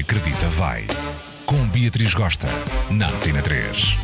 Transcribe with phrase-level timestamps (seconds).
[0.00, 0.86] Acredita vai.
[1.46, 2.48] Com Beatriz Gosta,
[2.90, 3.96] na Antena 3.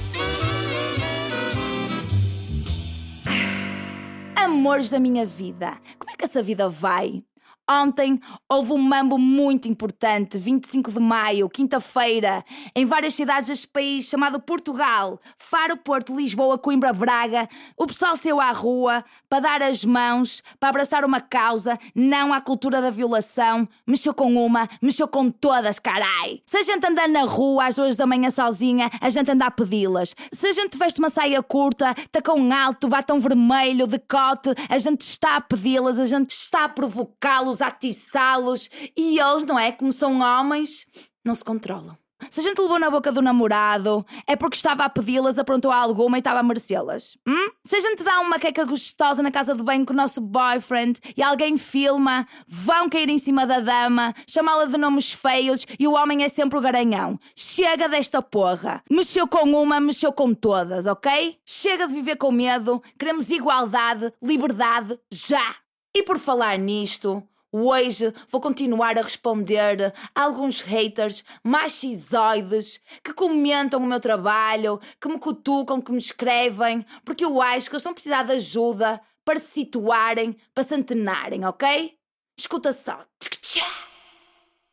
[4.37, 7.25] Amores da minha vida, como é que essa vida vai?
[7.69, 12.45] Ontem houve um mambo muito importante, 25 de maio, quinta-feira,
[12.75, 15.21] em várias cidades deste país, chamado Portugal.
[15.39, 17.49] Faro, Porto, Lisboa, Coimbra, Braga.
[17.77, 22.41] O pessoal saiu à rua para dar as mãos, para abraçar uma causa, não à
[22.41, 23.69] cultura da violação.
[23.87, 26.43] Mexeu com uma, mexeu com todas, carai.
[26.45, 29.51] Se a gente andar na rua às duas da manhã sozinha, a gente anda a
[29.51, 30.15] pedi-las.
[30.33, 35.37] Se a gente veste uma saia curta, tacão alto, batom vermelho, decote, a gente está
[35.37, 39.73] a pedi-las, a gente está a provocá-los, a atiçá-los e eles, não é?
[39.73, 40.87] Como são homens,
[41.25, 41.97] não se controlam.
[42.29, 46.19] Se a gente levou na boca do namorado, é porque estava a pedi-las, aprontou alguma
[46.19, 47.17] e estava a merecê-las.
[47.27, 47.51] Hum?
[47.65, 51.01] Se a gente dá uma queca gostosa na casa de banho com o nosso boyfriend
[51.17, 55.93] e alguém filma, vão cair em cima da dama, chamá-la de nomes feios e o
[55.93, 57.19] homem é sempre o garanhão.
[57.35, 58.83] Chega desta porra.
[58.91, 61.39] Mexeu com uma, mexeu com todas, ok?
[61.47, 62.83] Chega de viver com medo.
[62.99, 65.57] Queremos igualdade, liberdade, já.
[65.95, 73.83] E por falar nisto, Hoje vou continuar a responder a alguns haters machizoides que comentam
[73.83, 77.93] o meu trabalho, que me cutucam, que me escrevem, porque eu acho que eles estão
[77.93, 81.93] precisar de ajuda para se situarem, para se antenarem, ok?
[82.39, 83.05] Escuta só.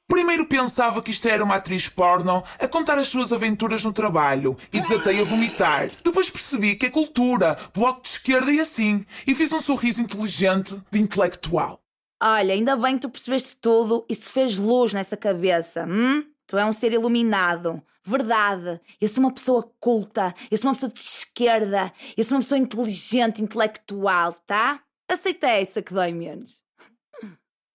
[0.08, 4.56] Primeiro pensava que isto era uma atriz porno a contar as suas aventuras no trabalho
[4.72, 5.90] e desatei a vomitar.
[6.04, 10.80] Depois percebi que é cultura, bloco de esquerda e assim, e fiz um sorriso inteligente
[10.92, 11.82] de intelectual.
[12.22, 15.86] Olha, ainda bem que tu percebeste tudo e se fez luz nessa cabeça.
[15.88, 16.24] Hum?
[16.48, 17.82] Tu é um ser iluminado.
[18.04, 18.80] Verdade.
[19.00, 20.34] Eu sou uma pessoa culta.
[20.50, 21.94] Eu sou uma pessoa de esquerda.
[22.16, 24.82] Eu sou uma pessoa inteligente, intelectual, tá?
[25.08, 26.64] Aceita essa que dói menos.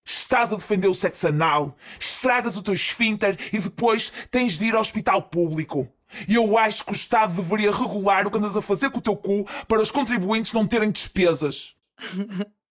[0.04, 4.74] Estás a defender o sexo anal, estragas o teu esfíncter e depois tens de ir
[4.74, 5.88] ao hospital público.
[6.28, 9.02] E eu acho que o Estado deveria regular o que andas a fazer com o
[9.02, 11.76] teu cu para os contribuintes não terem despesas.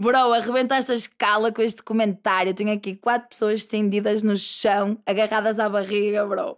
[0.00, 2.54] Bro, arrebentaste a escala com este comentário.
[2.54, 6.56] Tenho aqui quatro pessoas estendidas no chão, agarradas à barriga, bro.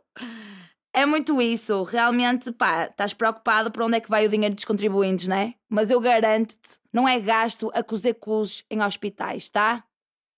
[0.95, 1.83] É muito isso.
[1.83, 5.55] Realmente, pá, estás preocupado por onde é que vai o dinheiro dos contribuintes, né?
[5.69, 9.83] Mas eu garanto-te, não é gasto a cozer cus em hospitais, tá?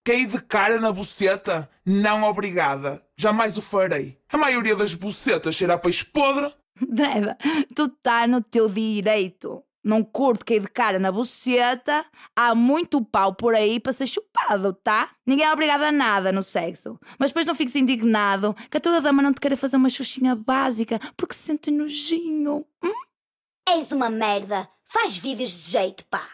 [0.03, 1.69] Caí de cara na buceta?
[1.85, 3.03] Não obrigada.
[3.19, 4.19] Jamais o farei.
[4.33, 6.55] A maioria das bucetas cheira a peixe podre.
[6.89, 7.37] Nada,
[7.75, 13.35] tu tá no teu direito não curto cair de cara na buceta, há muito pau
[13.35, 15.11] por aí para ser chupado, tá?
[15.27, 16.99] Ninguém é obrigado a nada no sexo.
[17.19, 20.35] Mas depois não fiques indignado que a toda dama não te queira fazer uma xuxinha
[20.35, 22.65] básica porque se sente nojinho.
[22.83, 23.05] Hum?
[23.69, 24.69] És uma merda.
[24.85, 26.27] Faz vídeos de jeito, pá.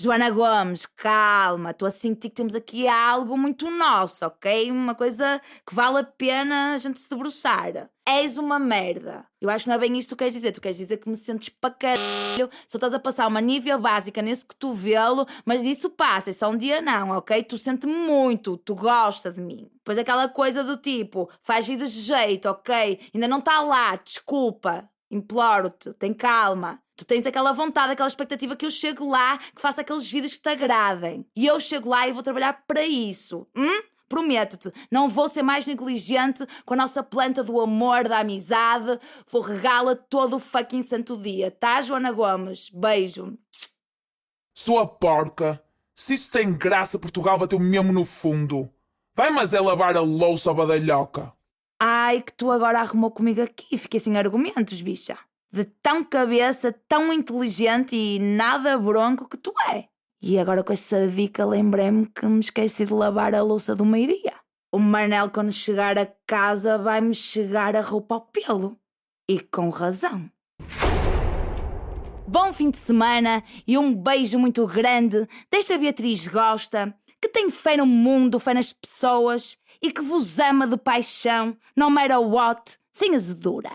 [0.00, 4.70] Joana Gomes, calma, estou a sentir que temos aqui algo muito nosso, ok?
[4.70, 7.90] Uma coisa que vale a pena a gente se debruçar.
[8.06, 9.26] És uma merda.
[9.40, 10.52] Eu acho que não é bem isto que tu queres dizer.
[10.52, 14.22] Tu queres dizer que me sentes para caralho, só estás a passar uma nível básica
[14.22, 17.42] nesse cotovelo, mas isso passa, é só um dia não, ok?
[17.42, 19.68] Tu sentes muito, tu gosta de mim.
[19.82, 23.00] Pois aquela coisa do tipo, faz vídeos de jeito, ok?
[23.12, 24.88] Ainda não está lá, desculpa.
[25.10, 26.80] Imploro-te, tem calma.
[26.98, 30.40] Tu tens aquela vontade, aquela expectativa que eu chego lá, que faça aqueles vídeos que
[30.40, 31.24] te agradem.
[31.36, 33.46] E eu chego lá e vou trabalhar para isso.
[33.56, 33.82] Hum?
[34.08, 38.98] Prometo-te, não vou ser mais negligente com a nossa planta do amor, da amizade.
[39.30, 42.68] Vou regá-la todo o fucking santo dia, tá, Joana Gomes?
[42.70, 43.38] Beijo.
[44.52, 45.62] Sua porca.
[45.94, 48.68] Se isso tem graça, Portugal bateu mesmo no fundo.
[49.14, 51.32] Vai, mas é lavar a louça badalhoca.
[51.78, 53.78] Ai, que tu agora arrumou comigo aqui.
[53.78, 55.16] Fiquei sem argumentos, bicha
[55.52, 59.88] de tão cabeça, tão inteligente e nada bronco que tu é.
[60.20, 64.34] E agora com essa dica lembrei-me que me esqueci de lavar a louça do meio-dia.
[64.70, 68.78] O Manel, quando chegar a casa, vai-me chegar a roupa ao pelo.
[69.28, 70.30] E com razão.
[72.26, 77.76] Bom fim de semana e um beijo muito grande desta Beatriz Gosta, que tem fé
[77.78, 83.14] no mundo, fé nas pessoas e que vos ama de paixão, no matter what, sem
[83.14, 83.74] azedura.